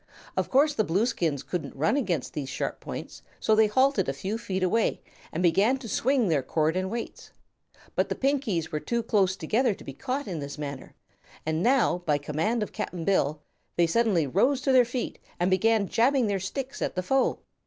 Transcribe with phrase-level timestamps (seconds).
[0.35, 4.39] Of course the Blueskins couldn't run against these sharp points, so they halted a few
[4.39, 4.99] feet away
[5.31, 7.29] and began to swing their cord and weights.
[7.93, 10.95] But the Pinkies were too close together to be caught in this manner,
[11.45, 13.41] and now by command of Cap'n Bill
[13.75, 17.37] they suddenly rose to their feet and began jabbing their sticks at the foe.